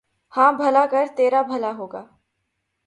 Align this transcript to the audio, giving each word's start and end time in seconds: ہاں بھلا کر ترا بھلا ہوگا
ہاں 0.33 0.51
بھلا 0.53 0.85
کر 0.91 1.05
ترا 1.17 1.41
بھلا 1.41 1.71
ہوگا 1.77 2.03